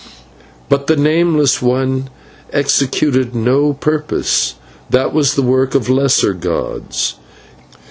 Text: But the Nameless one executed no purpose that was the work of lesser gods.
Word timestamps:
But 0.67 0.87
the 0.87 0.95
Nameless 0.95 1.61
one 1.61 2.09
executed 2.51 3.35
no 3.35 3.73
purpose 3.73 4.55
that 4.89 5.13
was 5.13 5.35
the 5.35 5.43
work 5.43 5.75
of 5.75 5.91
lesser 5.91 6.33
gods. 6.33 7.17